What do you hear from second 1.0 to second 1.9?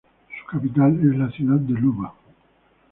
la ciudad de